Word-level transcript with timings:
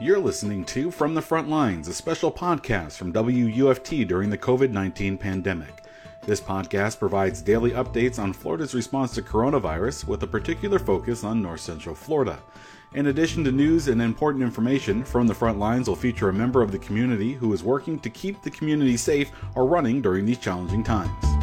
You're 0.00 0.20
listening 0.20 0.64
to 0.66 0.92
From 0.92 1.14
the 1.14 1.20
Front 1.20 1.48
Lines, 1.48 1.88
a 1.88 1.92
special 1.92 2.30
podcast 2.30 2.96
from 2.96 3.12
WUFT 3.12 4.06
during 4.06 4.30
the 4.30 4.38
COVID 4.38 4.70
19 4.70 5.18
pandemic. 5.18 5.82
This 6.24 6.40
podcast 6.40 7.00
provides 7.00 7.42
daily 7.42 7.72
updates 7.72 8.20
on 8.20 8.32
Florida's 8.32 8.76
response 8.76 9.12
to 9.14 9.22
coronavirus 9.22 10.06
with 10.06 10.22
a 10.22 10.26
particular 10.28 10.78
focus 10.78 11.24
on 11.24 11.42
North 11.42 11.62
Central 11.62 11.96
Florida. 11.96 12.38
In 12.94 13.08
addition 13.08 13.42
to 13.42 13.50
news 13.50 13.88
and 13.88 14.00
important 14.00 14.44
information, 14.44 15.02
From 15.02 15.26
the 15.26 15.34
Front 15.34 15.58
Lines 15.58 15.88
will 15.88 15.96
feature 15.96 16.28
a 16.28 16.32
member 16.32 16.62
of 16.62 16.70
the 16.70 16.78
community 16.78 17.32
who 17.32 17.52
is 17.52 17.64
working 17.64 17.98
to 17.98 18.08
keep 18.08 18.40
the 18.40 18.50
community 18.50 18.96
safe 18.96 19.32
or 19.56 19.66
running 19.66 20.00
during 20.00 20.24
these 20.24 20.38
challenging 20.38 20.84
times. 20.84 21.37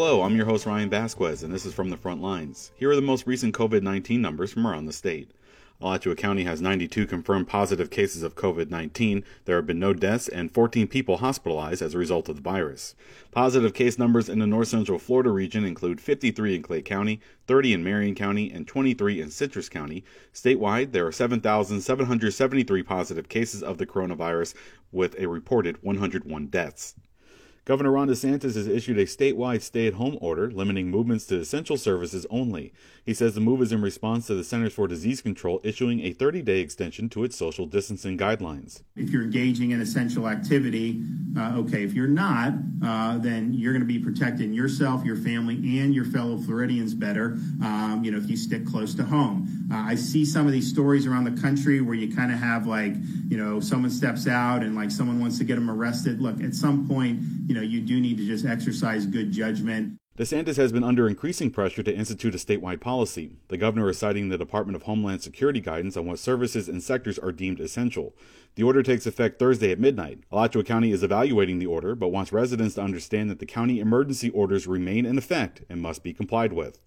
Hello, 0.00 0.22
I'm 0.22 0.36
your 0.36 0.46
host 0.46 0.64
Ryan 0.64 0.88
Vasquez, 0.90 1.42
and 1.42 1.52
this 1.52 1.66
is 1.66 1.74
From 1.74 1.90
the 1.90 1.96
Front 1.96 2.22
Lines. 2.22 2.70
Here 2.76 2.88
are 2.88 2.94
the 2.94 3.02
most 3.02 3.26
recent 3.26 3.52
COVID 3.52 3.82
19 3.82 4.22
numbers 4.22 4.52
from 4.52 4.64
around 4.64 4.86
the 4.86 4.92
state. 4.92 5.32
Alachua 5.80 6.14
County 6.14 6.44
has 6.44 6.62
92 6.62 7.04
confirmed 7.04 7.48
positive 7.48 7.90
cases 7.90 8.22
of 8.22 8.36
COVID 8.36 8.70
19. 8.70 9.24
There 9.44 9.56
have 9.56 9.66
been 9.66 9.80
no 9.80 9.92
deaths 9.92 10.28
and 10.28 10.54
14 10.54 10.86
people 10.86 11.16
hospitalized 11.16 11.82
as 11.82 11.94
a 11.94 11.98
result 11.98 12.28
of 12.28 12.36
the 12.36 12.42
virus. 12.42 12.94
Positive 13.32 13.74
case 13.74 13.98
numbers 13.98 14.28
in 14.28 14.38
the 14.38 14.46
north 14.46 14.68
central 14.68 15.00
Florida 15.00 15.32
region 15.32 15.64
include 15.64 16.00
53 16.00 16.54
in 16.54 16.62
Clay 16.62 16.80
County, 16.80 17.20
30 17.48 17.72
in 17.72 17.82
Marion 17.82 18.14
County, 18.14 18.52
and 18.52 18.68
23 18.68 19.20
in 19.20 19.32
Citrus 19.32 19.68
County. 19.68 20.04
Statewide, 20.32 20.92
there 20.92 21.08
are 21.08 21.12
7,773 21.12 22.84
positive 22.84 23.28
cases 23.28 23.64
of 23.64 23.78
the 23.78 23.86
coronavirus, 23.86 24.54
with 24.92 25.18
a 25.18 25.26
reported 25.26 25.82
101 25.82 26.46
deaths. 26.46 26.94
Governor 27.68 27.90
Ron 27.90 28.08
DeSantis 28.08 28.54
has 28.54 28.66
issued 28.66 28.96
a 28.96 29.04
statewide 29.04 29.60
stay 29.60 29.86
at 29.86 29.92
home 29.92 30.16
order 30.22 30.50
limiting 30.50 30.90
movements 30.90 31.26
to 31.26 31.38
essential 31.38 31.76
services 31.76 32.24
only. 32.30 32.72
He 33.04 33.12
says 33.12 33.34
the 33.34 33.42
move 33.42 33.60
is 33.60 33.72
in 33.72 33.82
response 33.82 34.26
to 34.26 34.34
the 34.34 34.42
Centers 34.42 34.72
for 34.72 34.88
Disease 34.88 35.20
Control 35.20 35.60
issuing 35.62 36.00
a 36.00 36.12
30 36.12 36.40
day 36.40 36.60
extension 36.60 37.10
to 37.10 37.24
its 37.24 37.36
social 37.36 37.66
distancing 37.66 38.16
guidelines. 38.16 38.84
If 38.96 39.10
you're 39.10 39.22
engaging 39.22 39.72
in 39.72 39.82
essential 39.82 40.28
activity, 40.28 41.02
uh, 41.38 41.58
okay. 41.58 41.84
If 41.84 41.92
you're 41.92 42.06
not, 42.08 42.54
uh, 42.84 43.18
then 43.18 43.52
you're 43.52 43.72
going 43.72 43.82
to 43.82 43.86
be 43.86 43.98
protecting 43.98 44.52
yourself, 44.52 45.04
your 45.04 45.16
family, 45.16 45.54
and 45.78 45.94
your 45.94 46.04
fellow 46.06 46.38
Floridians 46.38 46.94
better, 46.94 47.36
um, 47.62 48.00
you 48.02 48.10
know, 48.10 48.18
if 48.18 48.28
you 48.30 48.36
stick 48.36 48.66
close 48.66 48.94
to 48.94 49.04
home. 49.04 49.68
Uh, 49.70 49.76
I 49.76 49.94
see 49.94 50.24
some 50.24 50.46
of 50.46 50.52
these 50.52 50.68
stories 50.68 51.06
around 51.06 51.24
the 51.24 51.40
country 51.40 51.80
where 51.80 51.94
you 51.94 52.14
kind 52.14 52.32
of 52.32 52.38
have 52.38 52.66
like, 52.66 52.94
you 53.28 53.36
know, 53.36 53.60
someone 53.60 53.90
steps 53.90 54.26
out 54.26 54.62
and 54.62 54.74
like 54.74 54.90
someone 54.90 55.20
wants 55.20 55.38
to 55.38 55.44
get 55.44 55.56
them 55.56 55.70
arrested. 55.70 56.20
Look, 56.20 56.42
at 56.42 56.54
some 56.54 56.88
point, 56.88 57.20
you 57.46 57.54
know, 57.54 57.57
know, 57.58 57.64
you 57.64 57.80
do 57.80 58.00
need 58.00 58.18
to 58.18 58.26
just 58.26 58.44
exercise 58.44 59.06
good 59.06 59.32
judgment. 59.32 59.98
DeSantis 60.18 60.56
has 60.56 60.72
been 60.72 60.82
under 60.82 61.08
increasing 61.08 61.48
pressure 61.48 61.82
to 61.84 61.94
institute 61.94 62.34
a 62.34 62.38
statewide 62.38 62.80
policy. 62.80 63.36
The 63.48 63.56
governor 63.56 63.88
is 63.88 63.98
citing 63.98 64.28
the 64.28 64.38
Department 64.38 64.74
of 64.74 64.82
Homeland 64.82 65.22
Security 65.22 65.60
guidance 65.60 65.96
on 65.96 66.06
what 66.06 66.18
services 66.18 66.68
and 66.68 66.82
sectors 66.82 67.20
are 67.20 67.30
deemed 67.30 67.60
essential. 67.60 68.16
The 68.56 68.64
order 68.64 68.82
takes 68.82 69.06
effect 69.06 69.38
Thursday 69.38 69.70
at 69.70 69.78
midnight. 69.78 70.24
Alachua 70.32 70.64
County 70.64 70.90
is 70.90 71.04
evaluating 71.04 71.60
the 71.60 71.66
order, 71.66 71.94
but 71.94 72.08
wants 72.08 72.32
residents 72.32 72.74
to 72.74 72.82
understand 72.82 73.30
that 73.30 73.38
the 73.38 73.46
county 73.46 73.78
emergency 73.78 74.30
orders 74.30 74.66
remain 74.66 75.06
in 75.06 75.18
effect 75.18 75.62
and 75.68 75.80
must 75.80 76.02
be 76.02 76.12
complied 76.12 76.52
with. 76.52 76.80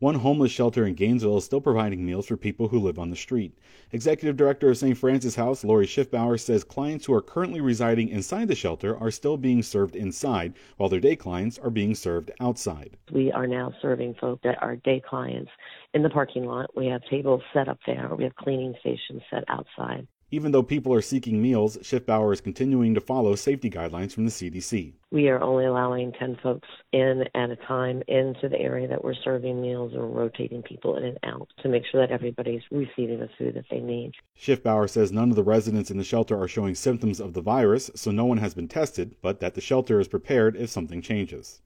One 0.00 0.14
homeless 0.14 0.52
shelter 0.52 0.86
in 0.86 0.94
Gainesville 0.94 1.38
is 1.38 1.44
still 1.44 1.60
providing 1.60 2.06
meals 2.06 2.28
for 2.28 2.36
people 2.36 2.68
who 2.68 2.78
live 2.78 3.00
on 3.00 3.10
the 3.10 3.16
street. 3.16 3.58
Executive 3.90 4.36
Director 4.36 4.70
of 4.70 4.78
St. 4.78 4.96
Francis 4.96 5.34
House, 5.34 5.64
Lori 5.64 5.86
Schiffbauer, 5.86 6.38
says 6.38 6.62
clients 6.62 7.04
who 7.04 7.14
are 7.14 7.20
currently 7.20 7.60
residing 7.60 8.08
inside 8.08 8.46
the 8.46 8.54
shelter 8.54 8.96
are 8.96 9.10
still 9.10 9.36
being 9.36 9.60
served 9.60 9.96
inside, 9.96 10.54
while 10.76 10.88
their 10.88 11.00
day 11.00 11.16
clients 11.16 11.58
are 11.58 11.70
being 11.70 11.96
served 11.96 12.30
outside. 12.38 12.96
We 13.10 13.32
are 13.32 13.48
now 13.48 13.72
serving 13.82 14.14
folks 14.20 14.42
that 14.44 14.62
are 14.62 14.76
day 14.76 15.02
clients 15.04 15.50
in 15.94 16.04
the 16.04 16.10
parking 16.10 16.44
lot. 16.44 16.76
We 16.76 16.86
have 16.86 17.02
tables 17.10 17.42
set 17.52 17.68
up 17.68 17.80
there. 17.84 18.08
We 18.16 18.22
have 18.22 18.36
cleaning 18.36 18.74
stations 18.78 19.22
set 19.28 19.42
outside. 19.48 20.06
Even 20.30 20.52
though 20.52 20.62
people 20.62 20.92
are 20.92 21.00
seeking 21.00 21.40
meals, 21.40 21.78
Schiffbauer 21.78 22.34
is 22.34 22.42
continuing 22.42 22.92
to 22.92 23.00
follow 23.00 23.34
safety 23.34 23.70
guidelines 23.70 24.12
from 24.12 24.26
the 24.26 24.30
CDC. 24.30 24.92
We 25.10 25.28
are 25.30 25.40
only 25.40 25.64
allowing 25.64 26.12
10 26.12 26.36
folks 26.42 26.68
in 26.92 27.24
at 27.34 27.50
a 27.50 27.56
time 27.56 28.02
into 28.08 28.46
the 28.50 28.60
area 28.60 28.86
that 28.88 29.02
we're 29.02 29.14
serving 29.14 29.62
meals 29.62 29.94
or 29.94 30.06
rotating 30.06 30.62
people 30.62 30.98
in 30.98 31.04
and 31.04 31.18
out 31.22 31.48
to 31.62 31.70
make 31.70 31.84
sure 31.90 32.06
that 32.06 32.12
everybody's 32.12 32.60
receiving 32.70 33.20
the 33.20 33.30
food 33.38 33.54
that 33.54 33.64
they 33.70 33.80
need. 33.80 34.12
Schiffbauer 34.38 34.90
says 34.90 35.10
none 35.10 35.30
of 35.30 35.36
the 35.36 35.42
residents 35.42 35.90
in 35.90 35.96
the 35.96 36.04
shelter 36.04 36.38
are 36.38 36.46
showing 36.46 36.74
symptoms 36.74 37.20
of 37.20 37.32
the 37.32 37.40
virus, 37.40 37.90
so 37.94 38.10
no 38.10 38.26
one 38.26 38.38
has 38.38 38.52
been 38.52 38.68
tested, 38.68 39.16
but 39.22 39.40
that 39.40 39.54
the 39.54 39.62
shelter 39.62 39.98
is 39.98 40.08
prepared 40.08 40.56
if 40.56 40.68
something 40.68 41.00
changes. 41.00 41.62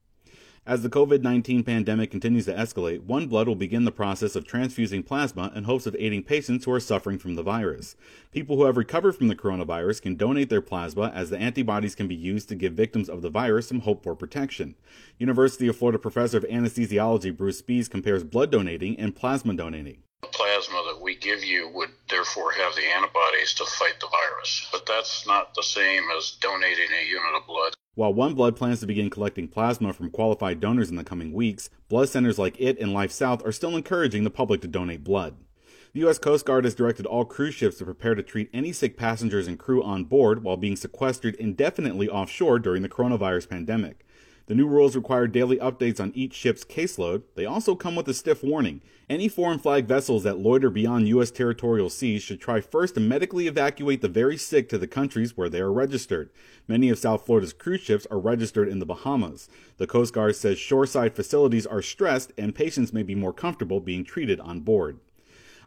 As 0.65 0.85
the 0.85 0.89
COVID 0.89 1.23
19 1.23 1.65
pandemic 1.65 2.13
continues 2.13 2.45
to 2.45 2.55
escalate, 2.55 3.03
One 3.03 3.27
Blood 3.27 3.49
will 3.49 3.57
begin 3.57 3.85
the 3.85 3.91
process 3.91 4.37
of 4.37 4.47
transfusing 4.47 5.03
plasma 5.03 5.51
in 5.57 5.65
hopes 5.65 5.87
of 5.87 5.97
aiding 5.99 6.23
patients 6.23 6.65
who 6.65 6.71
are 6.71 6.79
suffering 6.79 7.19
from 7.19 7.35
the 7.35 7.43
virus. 7.43 7.97
People 8.31 8.55
who 8.55 8.67
have 8.67 8.77
recovered 8.77 9.17
from 9.17 9.27
the 9.27 9.35
coronavirus 9.35 10.03
can 10.03 10.15
donate 10.15 10.51
their 10.51 10.61
plasma 10.61 11.11
as 11.13 11.31
the 11.31 11.37
antibodies 11.37 11.97
can 11.97 12.07
be 12.07 12.15
used 12.15 12.49
to 12.49 12.55
give 12.55 12.75
victims 12.75 13.09
of 13.09 13.23
the 13.23 13.29
virus 13.29 13.67
some 13.67 13.81
hope 13.81 14.05
for 14.05 14.15
protection. 14.15 14.77
University 15.19 15.67
of 15.67 15.77
Florida 15.77 15.99
professor 15.99 16.39
of 16.39 16.45
anesthesiology 16.45 17.37
Bruce 17.37 17.61
Spiess 17.61 17.91
compares 17.91 18.23
blood 18.23 18.53
donating 18.53 18.97
and 19.01 19.17
plasma 19.17 19.55
donating. 19.55 20.05
The 20.23 20.29
plasma 20.29 20.81
that 20.93 21.03
we 21.03 21.17
give 21.17 21.43
you 21.43 21.73
would 21.75 21.91
therefore 22.09 22.53
have 22.53 22.77
the 22.77 22.87
antibodies 22.87 23.53
to 23.55 23.65
fight 23.65 23.99
the 24.01 24.07
virus, 24.07 24.69
but 24.71 24.87
that's 24.87 25.27
not 25.27 25.57
the 25.57 25.65
same 25.65 26.05
as 26.17 26.39
donating 26.41 26.87
a 26.93 27.09
unit 27.09 27.35
of 27.35 27.49
blood. 27.49 27.75
While 27.95 28.15
One 28.15 28.33
Blood 28.33 28.57
plans 28.57 28.81
to 28.81 28.87
begin 28.87 29.11
collecting 29.11 29.49
plasma 29.49 29.93
from 29.93 30.09
qualified 30.09 30.61
donors 30.61 30.89
in 30.89 30.97
the 30.97 31.05
coming 31.05 31.31
weeks, 31.31 31.69
blood 31.91 32.09
centers 32.09 32.39
like 32.39 32.59
it 32.59 32.79
and 32.79 32.95
Life 32.95 33.13
South 33.13 33.45
are 33.45 33.53
still 33.53 33.77
encouraging 33.77 34.25
the 34.25 34.31
public 34.31 34.63
to 34.63 34.67
donate 34.67 35.05
blood. 35.05 35.37
The 35.93 36.01
U.S. 36.01 36.17
Coast 36.17 36.47
Guard 36.47 36.65
has 36.65 36.75
directed 36.75 37.05
all 37.05 37.27
cruise 37.27 37.53
ships 37.53 37.77
to 37.77 37.85
prepare 37.85 38.15
to 38.15 38.23
treat 38.23 38.49
any 38.55 38.73
sick 38.73 38.97
passengers 38.97 39.47
and 39.47 39.59
crew 39.59 39.83
on 39.83 40.05
board 40.05 40.43
while 40.43 40.57
being 40.57 40.75
sequestered 40.75 41.35
indefinitely 41.35 42.09
offshore 42.09 42.59
during 42.61 42.81
the 42.81 42.89
coronavirus 42.89 43.51
pandemic. 43.51 44.07
The 44.47 44.55
new 44.55 44.67
rules 44.67 44.97
require 44.97 45.27
daily 45.27 45.57
updates 45.59 46.01
on 46.01 46.13
each 46.15 46.35
ship's 46.35 46.65
caseload. 46.65 47.23
They 47.37 47.47
also 47.47 47.75
come 47.75 47.95
with 47.95 48.09
a 48.09 48.15
stiff 48.15 48.43
warning. 48.43 48.83
Any 49.09 49.29
foreign 49.29 49.59
flag 49.59 49.87
vessels 49.87 50.25
that 50.25 50.39
loiter 50.39 50.71
beyond 50.71 51.07
U.S. 51.09 51.31
territorial 51.31 51.91
seas 51.91 52.23
should 52.23 52.41
try 52.41 52.61
first 52.61 52.95
to 52.95 53.01
medically 53.01 53.47
evacuate 53.47 54.01
the 54.01 54.09
very 54.09 54.37
sick 54.37 54.69
to 54.71 54.79
the 54.79 54.87
countries 54.87 55.37
where 55.37 55.49
they 55.49 55.61
are 55.61 55.73
registered. 55.73 56.31
Many 56.67 56.89
of 56.89 56.99
South 56.99 57.25
Florida's 57.25 57.53
cruise 57.53 57.81
ships 57.83 58.07
are 58.11 58.19
registered 58.19 58.69
in 58.69 58.79
the 58.79 58.87
Bahamas. 58.87 59.49
The 59.77 59.87
Coast 59.87 60.15
Guard 60.15 60.37
says 60.37 60.59
shoreside 60.59 61.15
facilities 61.15 61.67
are 61.67 61.83
stressed 61.83 62.33
and 62.37 62.55
patients 62.55 62.93
may 62.93 63.03
be 63.03 63.15
more 63.15 63.33
comfortable 63.33 63.81
being 63.81 64.05
treated 64.05 64.41
on 64.41 64.61
board. 64.61 64.99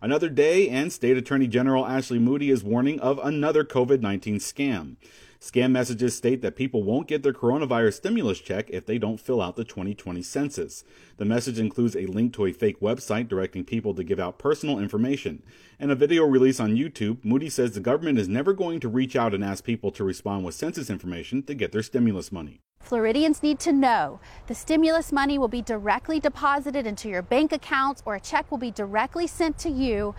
Another 0.02 0.30
day, 0.30 0.70
and 0.70 0.92
State 0.92 1.18
Attorney 1.18 1.48
General 1.48 1.86
Ashley 1.86 2.20
Moody 2.20 2.52
is 2.52 2.64
warning 2.64 3.00
of 3.00 3.20
another 3.24 3.64
COVID 3.64 4.02
19 4.02 4.40
scam. 4.40 4.98
Scam 5.46 5.70
messages 5.70 6.16
state 6.16 6.42
that 6.42 6.56
people 6.56 6.82
won't 6.82 7.08
get 7.08 7.22
their 7.22 7.32
coronavirus 7.32 7.94
stimulus 7.94 8.40
check 8.40 8.68
if 8.72 8.88
they 8.88 8.98
don't 8.98 9.20
fill 9.20 9.40
out 9.40 9.56
the 9.56 9.64
2020 9.64 10.24
census. 10.24 10.84
The 11.18 11.26
message 11.26 11.60
includes 11.60 11.96
a 11.96 12.08
link 12.08 12.34
to 12.34 12.48
a 12.48 12.52
fake 12.52 12.80
website 12.80 13.28
directing 13.28 13.64
people 13.64 13.94
to 13.94 14.04
give 14.04 14.20
out 14.20 14.40
personal 14.40 14.80
information. 14.80 15.44
In 15.80 15.92
a 15.92 15.96
video 15.96 16.26
release 16.26 16.60
on 16.60 16.76
YouTube, 16.76 17.24
Moody 17.24 17.52
says 17.52 17.74
the 17.74 17.80
government 17.80 18.18
is 18.18 18.28
never 18.28 18.54
going 18.54 18.80
to 18.80 18.90
reach 18.90 19.16
out 19.16 19.36
and 19.36 19.44
ask 19.44 19.64
people 19.64 19.92
to 19.92 20.04
respond 20.04 20.46
with 20.46 20.56
census 20.56 20.90
information 20.90 21.44
to 21.44 21.54
get 21.54 21.72
their 21.72 21.84
stimulus 21.84 22.32
money. 22.32 22.62
Floridians 22.86 23.42
need 23.42 23.58
to 23.58 23.74
know 23.74 24.20
the 24.46 24.54
stimulus 24.54 25.12
money 25.12 25.40
will 25.40 25.48
be 25.48 25.64
directly 25.64 26.20
deposited 26.20 26.86
into 26.86 27.10
your 27.10 27.24
bank 27.24 27.52
accounts 27.52 28.04
or 28.06 28.14
a 28.14 28.20
check 28.20 28.50
will 28.52 28.60
be 28.60 28.70
directly 28.70 29.26
sent 29.26 29.58
to 29.58 29.70
you 29.70 30.14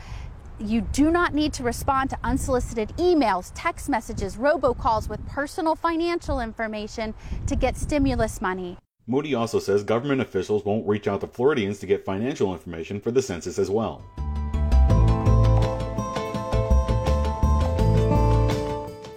you 0.59 0.81
do 0.81 1.11
not 1.11 1.35
need 1.35 1.53
to 1.55 1.63
respond 1.63 2.11
to 2.11 2.19
unsolicited 2.25 2.89
emails, 2.97 3.53
text 3.55 3.89
messages, 3.89 4.37
robocalls 4.37 5.09
with 5.09 5.25
personal 5.27 5.75
financial 5.75 6.41
information 6.41 7.15
to 7.47 7.57
get 7.57 7.77
stimulus 7.77 8.41
money. 8.41 8.79
Moody 9.07 9.35
also 9.35 9.59
says 9.59 9.85
government 9.85 10.21
officials 10.21 10.65
won't 10.65 10.87
reach 10.87 11.07
out 11.07 11.21
to 11.21 11.27
Floridians 11.27 11.79
to 11.79 11.87
get 11.87 12.05
financial 12.05 12.53
information 12.53 13.01
for 13.01 13.11
the 13.11 13.23
census 13.23 13.59
as 13.59 13.71
well. 13.71 14.03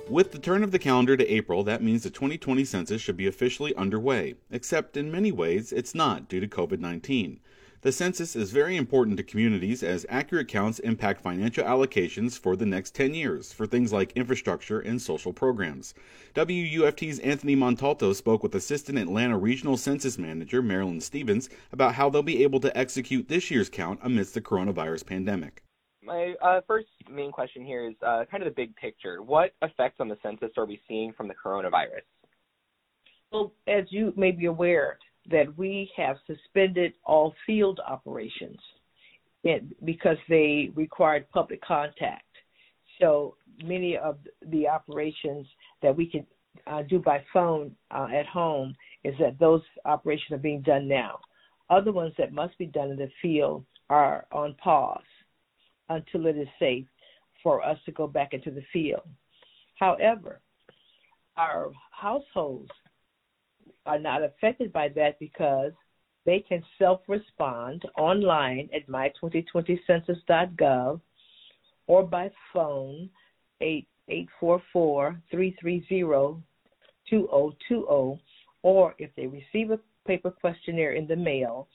With 0.10 0.32
the 0.32 0.40
turn 0.40 0.64
of 0.64 0.72
the 0.72 0.80
calendar 0.80 1.16
to 1.16 1.28
April, 1.34 1.64
that 1.64 1.82
means 1.82 2.04
the 2.04 2.10
2020 2.10 2.66
census 2.66 3.02
should 3.02 3.16
be 3.16 3.28
officially 3.28 3.74
underway, 3.76 4.36
except 4.52 4.98
in 4.98 5.12
many 5.12 5.32
ways 5.32 5.72
it's 5.72 5.96
not 5.96 6.28
due 6.28 6.40
to 6.40 6.48
COVID 6.48 6.80
19. 6.80 7.40
The 7.82 7.94
census 7.94 8.36
is 8.36 8.52
very 8.52 8.76
important 8.76 9.16
to 9.18 9.24
communities 9.24 9.84
as 9.84 10.06
accurate 10.10 10.50
counts 10.50 10.80
impact 10.80 11.22
financial 11.22 11.64
allocations 11.64 12.38
for 12.38 12.58
the 12.58 12.66
next 12.66 12.94
10 12.94 13.14
years 13.14 13.54
for 13.54 13.66
things 13.66 13.94
like 13.94 14.12
infrastructure 14.18 14.82
and 14.82 15.02
social 15.02 15.32
programs. 15.32 15.94
WUFT's 16.36 17.20
Anthony 17.20 17.56
Montalto 17.56 18.14
spoke 18.14 18.44
with 18.44 18.54
Assistant 18.54 18.98
Atlanta 18.98 19.38
Regional 19.38 19.78
Census 19.78 20.18
Manager 20.18 20.62
Marilyn 20.62 21.00
Stevens 21.00 21.50
about 21.72 21.96
how 21.96 22.10
they'll 22.10 22.22
be 22.22 22.44
able 22.44 22.60
to 22.60 22.78
execute 22.78 23.30
this 23.30 23.50
year's 23.50 23.70
count 23.70 24.02
amidst 24.04 24.34
the 24.34 24.42
coronavirus 24.42 25.06
pandemic. 25.06 25.64
My 26.04 26.36
uh, 26.42 26.60
first 26.68 26.90
main 27.10 27.32
question 27.32 27.66
here 27.66 27.88
is 27.88 27.96
uh, 28.06 28.26
kind 28.30 28.44
of 28.44 28.50
the 28.50 28.56
big 28.56 28.76
picture. 28.76 29.24
What 29.24 29.54
effects 29.62 30.02
on 30.02 30.10
the 30.10 30.18
census 30.22 30.52
are 30.58 30.66
we 30.66 30.82
seeing 30.86 31.14
from 31.14 31.30
the 31.30 31.34
coronavirus? 31.34 32.04
Well, 33.32 33.54
as 33.68 33.86
you 33.90 34.12
may 34.18 34.32
be 34.32 34.48
aware, 34.48 34.98
that 35.30 35.58
we 35.58 35.92
have 35.96 36.18
suspended 36.28 36.94
all 37.06 37.34
field 37.46 37.80
operations 37.88 38.60
because 39.86 40.18
they 40.28 40.70
required 40.76 41.30
public 41.32 41.62
contact. 41.62 42.24
So 43.00 43.36
many 43.64 43.98
of 43.98 44.18
the 44.48 44.68
operations 44.68 45.48
that 45.82 45.96
we 45.96 46.06
can 46.06 46.26
uh, 46.68 46.84
do 46.84 47.00
by 47.00 47.24
phone 47.32 47.76
uh, 47.92 48.08
at 48.14 48.26
home 48.26 48.76
is 49.04 49.16
that 49.20 49.40
those 49.40 49.62
operations 49.86 50.32
are 50.32 50.42
being 50.42 50.62
done 50.62 50.88
now. 50.88 51.20
Other 51.70 51.92
ones 51.92 52.14
that 52.18 52.34
must 52.34 52.58
be 52.58 52.66
done 52.66 52.92
in 52.92 52.98
the 52.98 53.10
field 53.22 53.64
are 53.90 54.26
on 54.32 54.56
pause 54.56 55.02
until 55.90 56.26
it 56.26 56.38
is 56.38 56.48
safe 56.60 56.86
for 57.42 57.64
us 57.64 57.78
to 57.86 57.92
go 57.92 58.08
back 58.08 58.34
into 58.34 58.52
the 58.52 58.64
field. 58.74 59.08
However, 59.76 60.42
our 61.38 61.72
households 61.92 62.72
are 63.86 64.00
not 64.00 64.24
affected 64.24 64.74
by 64.74 64.90
that 64.90 65.18
because 65.20 65.72
they 66.26 66.40
can 66.40 66.62
self 66.78 67.00
respond 67.08 67.84
online 67.98 68.70
at 68.74 68.88
my2020census.gov 68.88 71.00
or 71.88 72.04
by 72.04 72.30
phone 72.54 73.10
844 73.62 75.22
330 75.32 76.44
2020 77.10 78.22
or 78.62 78.94
if 78.98 79.10
they 79.16 79.28
receive 79.28 79.72
a 79.72 79.80
paper 80.06 80.32
questionnaire 80.32 80.94
in 80.94 81.08
the 81.08 81.16
mail, 81.16 81.68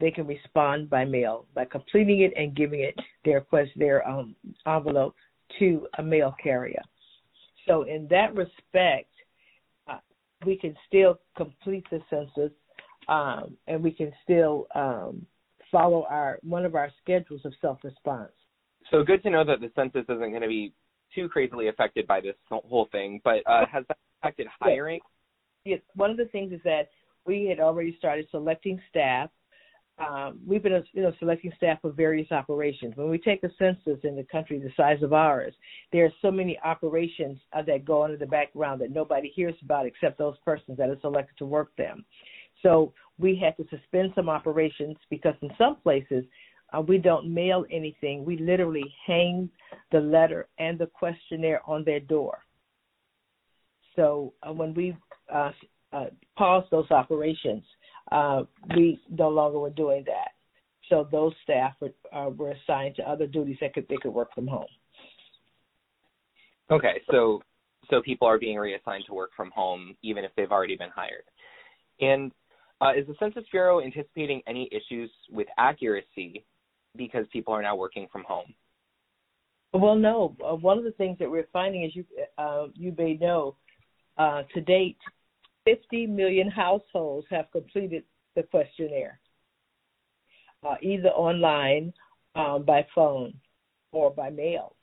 they 0.00 0.10
can 0.10 0.26
respond 0.26 0.90
by 0.90 1.04
mail 1.04 1.46
by 1.54 1.64
completing 1.64 2.22
it 2.22 2.32
and 2.36 2.56
giving 2.56 2.80
it 2.80 2.94
their 3.24 3.40
quest 3.40 3.70
their 3.76 4.06
um, 4.08 4.34
envelope 4.66 5.14
to 5.58 5.86
a 5.98 6.02
mail 6.02 6.34
carrier. 6.42 6.82
So 7.68 7.82
in 7.82 8.08
that 8.08 8.34
respect, 8.34 9.11
we 10.44 10.56
can 10.56 10.76
still 10.86 11.18
complete 11.36 11.84
the 11.90 12.00
census, 12.10 12.52
um, 13.08 13.56
and 13.66 13.82
we 13.82 13.90
can 13.90 14.12
still 14.24 14.66
um, 14.74 15.26
follow 15.70 16.06
our 16.08 16.38
one 16.42 16.64
of 16.64 16.74
our 16.74 16.90
schedules 17.02 17.40
of 17.44 17.52
self 17.60 17.78
response. 17.82 18.32
So 18.90 19.02
good 19.02 19.22
to 19.22 19.30
know 19.30 19.44
that 19.44 19.60
the 19.60 19.70
census 19.74 20.04
isn't 20.08 20.30
going 20.30 20.42
to 20.42 20.48
be 20.48 20.72
too 21.14 21.28
crazily 21.28 21.68
affected 21.68 22.06
by 22.06 22.20
this 22.20 22.34
whole 22.50 22.88
thing. 22.92 23.20
But 23.24 23.38
uh, 23.46 23.66
has 23.70 23.84
that 23.88 23.98
affected 24.22 24.46
hiring? 24.60 25.00
Yes. 25.64 25.80
One 25.94 26.10
of 26.10 26.16
the 26.16 26.26
things 26.26 26.52
is 26.52 26.60
that 26.64 26.88
we 27.24 27.46
had 27.46 27.60
already 27.60 27.96
started 27.98 28.26
selecting 28.30 28.80
staff. 28.90 29.30
Um, 30.02 30.40
we've 30.46 30.62
been, 30.62 30.82
you 30.92 31.02
know, 31.02 31.12
selecting 31.18 31.52
staff 31.56 31.80
for 31.80 31.92
various 31.92 32.32
operations. 32.32 32.94
When 32.96 33.08
we 33.08 33.18
take 33.18 33.44
a 33.44 33.50
census 33.58 33.98
in 34.02 34.16
the 34.16 34.24
country 34.24 34.58
the 34.58 34.72
size 34.76 35.02
of 35.02 35.12
ours, 35.12 35.54
there 35.92 36.04
are 36.04 36.12
so 36.20 36.30
many 36.30 36.58
operations 36.64 37.38
uh, 37.52 37.62
that 37.62 37.84
go 37.84 38.02
under 38.02 38.16
the 38.16 38.26
background 38.26 38.80
that 38.80 38.90
nobody 38.90 39.28
hears 39.34 39.54
about 39.62 39.86
except 39.86 40.18
those 40.18 40.36
persons 40.44 40.78
that 40.78 40.88
are 40.88 40.98
selected 41.00 41.36
to 41.38 41.46
work 41.46 41.74
them. 41.76 42.04
So 42.62 42.92
we 43.18 43.36
had 43.36 43.56
to 43.58 43.76
suspend 43.76 44.12
some 44.14 44.28
operations 44.28 44.96
because 45.10 45.34
in 45.42 45.50
some 45.58 45.76
places 45.76 46.24
uh, 46.72 46.80
we 46.80 46.98
don't 46.98 47.32
mail 47.32 47.64
anything. 47.70 48.24
We 48.24 48.38
literally 48.38 48.92
hang 49.06 49.48
the 49.90 50.00
letter 50.00 50.48
and 50.58 50.78
the 50.78 50.86
questionnaire 50.86 51.60
on 51.66 51.84
their 51.84 52.00
door. 52.00 52.38
So 53.94 54.32
uh, 54.42 54.52
when 54.52 54.74
we 54.74 54.96
uh, 55.32 55.52
uh, 55.92 56.06
paused 56.36 56.70
those 56.70 56.90
operations, 56.90 57.62
uh, 58.10 58.42
we 58.76 59.00
no 59.10 59.28
longer 59.28 59.58
were 59.58 59.70
doing 59.70 60.04
that. 60.06 60.32
So 60.88 61.08
those 61.10 61.32
staff 61.42 61.74
were, 61.80 61.92
uh, 62.12 62.30
were 62.30 62.52
assigned 62.52 62.96
to 62.96 63.08
other 63.08 63.26
duties 63.26 63.56
that 63.60 63.72
could 63.74 63.86
they 63.88 63.96
could 63.96 64.12
work 64.12 64.34
from 64.34 64.46
home. 64.46 64.66
Okay, 66.70 67.00
so 67.10 67.42
so 67.90 68.02
people 68.02 68.26
are 68.26 68.38
being 68.38 68.58
reassigned 68.58 69.04
to 69.06 69.14
work 69.14 69.30
from 69.36 69.50
home 69.54 69.96
even 70.02 70.24
if 70.24 70.32
they've 70.36 70.50
already 70.50 70.76
been 70.76 70.90
hired. 70.94 71.24
And 72.00 72.32
uh, 72.80 72.92
is 72.96 73.06
the 73.06 73.14
Census 73.20 73.44
Bureau 73.50 73.80
anticipating 73.80 74.42
any 74.46 74.68
issues 74.72 75.10
with 75.30 75.46
accuracy 75.56 76.44
because 76.96 77.26
people 77.32 77.54
are 77.54 77.62
now 77.62 77.76
working 77.76 78.08
from 78.10 78.24
home? 78.24 78.52
Well, 79.72 79.94
no. 79.94 80.36
Uh, 80.44 80.54
one 80.54 80.78
of 80.78 80.84
the 80.84 80.90
things 80.92 81.18
that 81.18 81.30
we're 81.30 81.48
finding, 81.52 81.84
as 81.84 81.96
you 81.96 82.04
uh, 82.36 82.66
you 82.74 82.94
may 82.98 83.14
know, 83.14 83.56
uh, 84.18 84.42
to 84.54 84.60
date, 84.60 84.98
50 85.64 86.06
million 86.06 86.50
households 86.50 87.26
have 87.30 87.50
completed 87.52 88.04
the 88.34 88.42
questionnaire, 88.42 89.20
uh, 90.66 90.74
either 90.82 91.10
online, 91.10 91.92
um, 92.34 92.64
by 92.64 92.86
phone, 92.94 93.34
or 93.92 94.10
by 94.10 94.30
mail. 94.30 94.74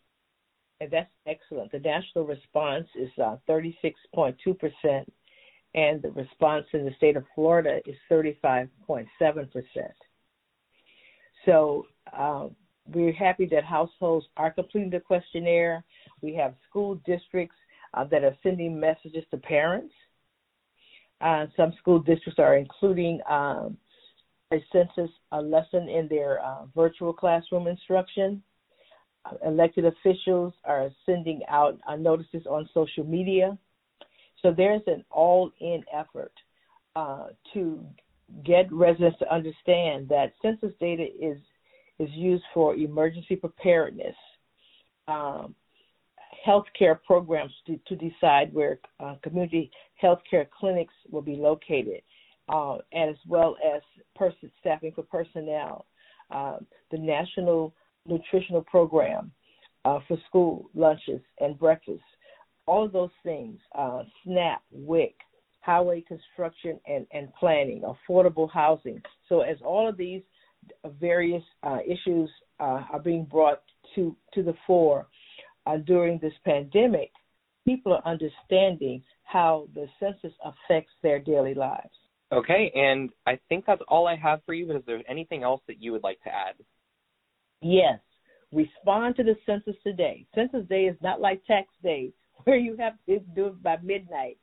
And 0.82 0.92
that's 0.92 1.10
excellent. 1.28 1.72
The 1.72 1.80
national 1.80 2.26
response 2.26 2.88
is 2.96 3.10
uh, 3.22 3.38
36.2%, 3.50 5.06
and 5.76 6.02
the 6.02 6.12
response 6.12 6.66
in 6.74 6.86
the 6.86 6.94
state 6.96 7.18
of 7.18 7.26
Florida 7.36 7.80
is 7.86 7.96
35.7%. 8.10 8.70
So 11.46 11.86
um, 12.18 12.56
we're 12.88 13.14
happy 13.14 13.48
that 13.52 13.64
households 13.64 14.26
are 14.38 14.52
completing 14.52 14.90
the 14.90 15.00
questionnaire. 15.00 15.84
We 16.22 16.34
have 16.36 16.56
school 16.70 16.96
districts 17.06 17.56
uh, 17.94 18.06
that 18.06 18.24
are 18.24 18.36
sending 18.42 18.80
messages 18.80 19.24
to 19.32 19.38
parents. 19.38 19.94
Uh, 21.22 21.48
some 21.58 21.74
school 21.80 22.00
districts 22.00 22.40
are 22.40 22.56
including 22.58 23.20
um, 23.30 23.78
a 24.52 24.64
census 24.72 25.12
a 25.32 25.42
lesson 25.42 25.90
in 25.90 26.08
their 26.08 26.44
uh, 26.44 26.66
virtual 26.76 27.14
classroom 27.14 27.68
instruction. 27.68 28.42
Uh, 29.26 29.36
elected 29.46 29.86
officials 29.86 30.54
are 30.64 30.90
sending 31.06 31.42
out 31.50 31.78
uh, 31.88 31.96
notices 31.96 32.46
on 32.50 32.70
social 32.74 33.04
media. 33.04 33.58
So 34.42 34.54
there's 34.56 34.82
an 34.88 35.04
all-in 35.12 35.84
effort 35.94 36.32
uh, 36.96 37.28
to 37.54 37.86
get 38.46 38.72
residents 38.72 39.20
to 39.20 39.34
understand 39.34 40.08
that 40.10 40.34
census 40.42 40.72
data 40.80 41.06
is 41.20 41.38
is 42.00 42.10
used 42.14 42.44
for 42.54 42.76
emergency 42.76 43.36
preparedness, 43.36 44.16
um, 45.10 45.54
healthcare 46.46 46.98
programs 47.06 47.54
to, 47.66 47.80
to 47.88 47.96
decide 47.96 48.54
where 48.54 48.80
uh, 49.00 49.16
community 49.24 49.72
healthcare 50.02 50.48
clinics 50.50 50.94
will 51.12 51.22
be 51.22 51.36
located, 51.36 52.02
uh, 52.50 52.78
as 52.94 53.16
well 53.28 53.58
as 53.76 53.82
person 54.16 54.52
staffing 54.60 54.92
for 54.94 55.04
personnel, 55.04 55.86
uh, 56.32 56.58
the 56.92 56.98
National 56.98 57.74
Nutritional 58.06 58.62
Program 58.64 59.32
uh, 59.86 60.00
for 60.08 60.18
school 60.28 60.70
lunches 60.74 61.22
and 61.40 61.58
breakfast, 61.58 62.02
all 62.66 62.86
of 62.86 62.92
those 62.92 63.10
things, 63.24 63.60
uh, 63.78 64.04
SNAP, 64.24 64.62
WIC, 64.72 65.16
highway 65.62 66.04
construction 66.08 66.80
and, 66.88 67.06
and 67.12 67.34
planning, 67.40 67.82
affordable 67.82 68.50
housing. 68.52 69.02
So 69.28 69.42
as 69.42 69.58
all 69.64 69.88
of 69.88 69.98
these 69.98 70.22
various 71.00 71.44
uh, 71.64 71.80
issues 71.86 72.30
are 72.60 73.00
being 73.02 73.24
brought 73.24 73.62
to 73.96 74.14
to 74.34 74.44
the 74.44 74.54
fore 74.68 75.08
uh, 75.70 75.78
during 75.78 76.18
this 76.20 76.34
pandemic, 76.46 77.12
people 77.66 77.94
are 77.94 78.06
understanding 78.06 79.04
how 79.24 79.68
the 79.76 79.88
census 80.00 80.34
affects 80.44 80.92
their 81.04 81.20
daily 81.20 81.54
lives. 81.54 81.94
Okay, 82.32 82.72
and 82.76 83.10
I 83.26 83.40
think 83.50 83.66
that's 83.66 83.82
all 83.88 84.08
I 84.08 84.16
have 84.16 84.42
for 84.46 84.54
you. 84.54 84.68
But 84.68 84.78
is 84.78 84.84
there 84.86 85.02
anything 85.08 85.44
else 85.44 85.62
that 85.68 85.82
you 85.82 85.92
would 85.92 86.04
like 86.04 86.22
to 86.24 86.30
add? 86.30 86.56
Yes, 87.62 88.00
respond 88.52 89.16
to 89.18 89.24
the 89.24 89.36
census 89.46 89.76
today. 89.84 90.26
Census 90.36 90.68
day 90.68 90.86
is 90.86 90.96
not 91.02 91.22
like 91.22 91.46
tax 91.46 91.68
day, 91.84 92.12
where 92.44 92.58
you 92.58 92.76
have 92.78 92.94
to 93.08 93.20
do 93.36 93.48
it 93.48 93.64
by 93.64 93.78
midnight. 93.84 94.38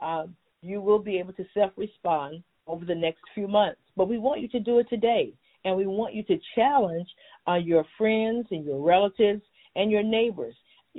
Um, 0.00 0.36
you 0.62 0.80
will 0.80 0.98
be 0.98 1.18
able 1.18 1.32
to 1.34 1.44
self-respond 1.54 2.42
over 2.66 2.84
the 2.84 2.94
next 2.94 3.20
few 3.34 3.48
months, 3.48 3.80
but 3.96 4.08
we 4.08 4.18
want 4.18 4.40
you 4.40 4.48
to 4.48 4.60
do 4.60 4.78
it 4.78 4.88
today 4.90 5.32
and 5.64 5.76
we 5.76 5.86
want 5.86 6.14
you 6.14 6.22
to 6.24 6.38
challenge 6.54 7.08
uh, 7.48 7.54
your 7.54 7.84
friends 7.96 8.46
and 8.50 8.64
your 8.64 8.84
relatives 8.84 9.42
and 9.76 9.90
your 9.90 10.02
neighbors. 10.02 10.54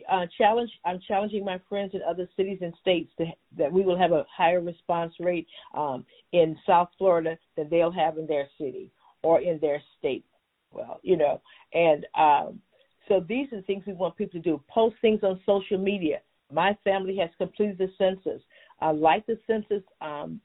Uh, 0.10 0.26
challenge. 0.38 0.72
I'm 0.86 1.00
challenging 1.08 1.44
my 1.44 1.60
friends 1.68 1.92
in 1.94 2.02
other 2.08 2.28
cities 2.38 2.60
and 2.62 2.74
states 2.80 3.12
to, 3.18 3.26
that 3.58 3.72
we 3.72 3.82
will 3.82 3.98
have 3.98 4.12
a 4.12 4.26
higher 4.36 4.62
response 4.62 5.14
rate 5.20 5.48
um, 5.74 6.06
in 6.32 6.58
South 6.66 6.90
Florida 6.98 7.38
than 7.58 7.70
they'll 7.70 7.92
have 7.92 8.18
in 8.18 8.28
their 8.28 8.48
city 8.58 8.92
or 9.24 9.42
in 9.42 9.60
their 9.60 9.82
state. 9.98 10.26
Well, 10.72 11.00
you 11.02 11.18
know, 11.18 11.42
and 11.74 12.06
um, 12.16 12.62
so 13.08 13.26
these 13.28 13.52
are 13.52 13.58
the 13.58 13.64
things 13.64 13.84
we 13.88 13.94
want 13.94 14.16
people 14.16 14.40
to 14.40 14.44
do. 14.44 14.62
Post 14.70 14.96
things 15.02 15.22
on 15.24 15.42
social 15.46 15.78
media. 15.78 16.20
My 16.52 16.78
family 16.84 17.18
has 17.18 17.30
completed 17.38 17.78
the 17.78 17.90
census. 17.98 18.42
Uh, 18.82 18.94
like 18.94 19.26
the 19.26 19.38
census 19.46 19.84
um, 20.00 20.40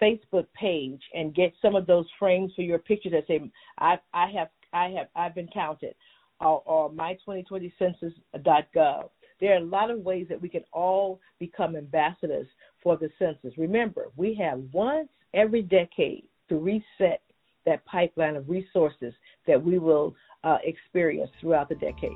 Facebook 0.00 0.46
page 0.58 1.00
and 1.14 1.34
get 1.34 1.52
some 1.62 1.74
of 1.74 1.86
those 1.86 2.06
frames 2.18 2.52
for 2.54 2.62
your 2.62 2.78
pictures 2.78 3.12
that 3.12 3.26
say 3.26 3.40
I 3.78 3.98
I 4.12 4.30
have 4.30 4.48
I 4.72 4.88
have 4.90 5.08
I've 5.16 5.34
been 5.34 5.48
counted 5.48 5.94
or, 6.40 6.62
or 6.64 6.90
my2020census.gov. 6.90 9.10
There 9.40 9.54
are 9.54 9.58
a 9.58 9.64
lot 9.64 9.90
of 9.90 10.00
ways 10.00 10.26
that 10.28 10.40
we 10.40 10.48
can 10.48 10.64
all 10.72 11.20
become 11.38 11.76
ambassadors 11.76 12.46
for 12.82 12.96
the 12.96 13.10
census. 13.18 13.56
Remember, 13.56 14.06
we 14.16 14.34
have 14.34 14.60
once 14.72 15.08
every 15.34 15.62
decade 15.62 16.24
to 16.48 16.56
reset 16.56 17.22
that 17.66 17.84
pipeline 17.84 18.36
of 18.36 18.48
resources 18.48 19.12
that 19.46 19.62
we 19.62 19.78
will 19.78 20.14
uh, 20.44 20.58
experience 20.64 21.30
throughout 21.40 21.68
the 21.68 21.74
decade. 21.76 22.10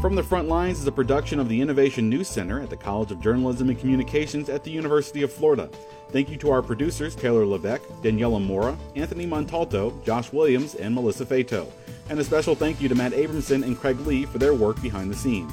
From 0.00 0.14
the 0.14 0.22
Front 0.22 0.48
Lines 0.48 0.78
is 0.78 0.86
a 0.86 0.92
production 0.92 1.40
of 1.40 1.48
the 1.48 1.60
Innovation 1.60 2.08
News 2.08 2.28
Center 2.28 2.60
at 2.60 2.70
the 2.70 2.76
College 2.76 3.10
of 3.10 3.20
Journalism 3.20 3.70
and 3.70 3.78
Communications 3.78 4.48
at 4.48 4.62
the 4.62 4.70
University 4.70 5.22
of 5.22 5.32
Florida. 5.32 5.68
Thank 6.16 6.30
you 6.30 6.38
to 6.38 6.50
our 6.50 6.62
producers 6.62 7.14
Taylor 7.14 7.44
Levesque, 7.44 7.82
Daniela 8.00 8.42
Mora, 8.42 8.74
Anthony 8.94 9.26
Montalto, 9.26 10.02
Josh 10.02 10.32
Williams, 10.32 10.74
and 10.74 10.94
Melissa 10.94 11.26
Fato. 11.26 11.70
And 12.08 12.18
a 12.18 12.24
special 12.24 12.54
thank 12.54 12.80
you 12.80 12.88
to 12.88 12.94
Matt 12.94 13.12
Abramson 13.12 13.62
and 13.62 13.78
Craig 13.78 14.00
Lee 14.00 14.24
for 14.24 14.38
their 14.38 14.54
work 14.54 14.80
behind 14.80 15.10
the 15.10 15.14
scenes. 15.14 15.52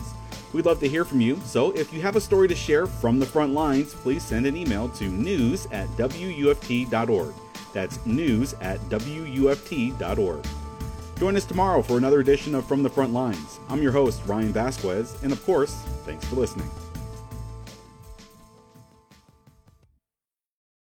We'd 0.53 0.65
love 0.65 0.79
to 0.79 0.87
hear 0.87 1.03
from 1.03 1.19
you, 1.19 1.37
so 1.43 1.73
if 1.73 1.91
you 1.91 2.01
have 2.03 2.15
a 2.15 2.21
story 2.21 2.47
to 2.47 2.55
share 2.55 2.87
from 2.87 3.19
the 3.19 3.25
front 3.25 3.53
lines, 3.53 3.93
please 3.93 4.23
send 4.23 4.45
an 4.45 4.55
email 4.55 4.87
to 4.87 5.09
news 5.09 5.65
at 5.73 5.89
wuft.org. 5.97 7.33
That's 7.73 8.05
news 8.05 8.53
at 8.61 8.79
wuft.org. 8.87 10.45
Join 11.19 11.35
us 11.35 11.43
tomorrow 11.43 11.81
for 11.81 11.97
another 11.97 12.21
edition 12.21 12.55
of 12.55 12.65
From 12.65 12.83
the 12.83 12.89
Front 12.89 13.11
Lines. 13.11 13.59
I'm 13.67 13.83
your 13.83 13.91
host, 13.91 14.21
Ryan 14.25 14.53
Vasquez, 14.53 15.21
and 15.23 15.33
of 15.33 15.45
course, 15.45 15.73
thanks 16.05 16.23
for 16.23 16.37
listening. 16.37 16.69